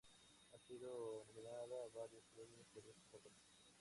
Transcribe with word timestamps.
Ha 0.51 0.57
sido 0.57 1.25
nominada 1.27 1.83
a 1.83 1.95
varios 1.95 2.25
premios 2.33 2.65
por 2.73 2.81
este 2.87 3.05
papel. 3.19 3.31